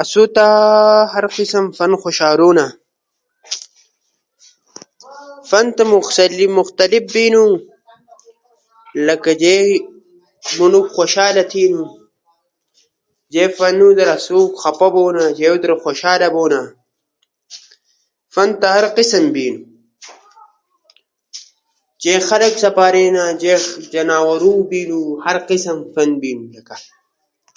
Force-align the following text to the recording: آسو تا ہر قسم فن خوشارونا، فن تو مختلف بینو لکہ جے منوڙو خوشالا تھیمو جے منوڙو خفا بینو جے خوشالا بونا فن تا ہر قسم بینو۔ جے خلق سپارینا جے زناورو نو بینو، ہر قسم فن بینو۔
آسو 0.00 0.22
تا 0.34 0.46
ہر 1.12 1.24
قسم 1.36 1.64
فن 1.76 1.92
خوشارونا، 2.02 2.66
فن 5.48 5.66
تو 5.76 5.82
مختلف 6.58 7.02
بینو 7.14 7.44
لکہ 9.06 9.32
جے 9.42 9.54
منوڙو 10.58 10.80
خوشالا 10.94 11.44
تھیمو 11.50 11.86
جے 13.32 13.44
منوڙو 13.58 14.40
خفا 14.60 14.88
بینو 14.94 15.26
جے 15.38 15.46
خوشالا 15.82 16.28
بونا 16.34 16.60
فن 18.34 18.48
تا 18.60 18.66
ہر 18.76 18.86
قسم 18.96 19.24
بینو۔ 19.34 19.62
جے 22.02 22.14
خلق 22.28 22.54
سپارینا 22.62 23.24
جے 23.40 23.54
زناورو 23.92 24.52
نو 24.56 24.62
بینو، 24.68 25.00
ہر 25.24 25.36
قسم 25.48 25.78
فن 25.92 26.10
بینو۔ 26.20 26.48